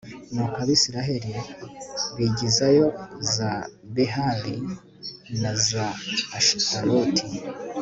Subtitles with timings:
[0.33, 1.31] nuko abayisraheli
[2.17, 2.85] bigizayo
[3.33, 3.51] za
[3.95, 4.55] behali
[5.41, 5.87] na za
[6.37, 7.25] ashitaroti